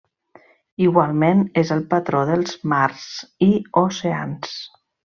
Igualment 0.85 1.43
és 1.63 1.73
el 1.77 1.85
patró 1.93 2.23
dels 2.31 2.57
mars 2.75 3.07
i 3.49 3.51
oceans. 3.87 4.61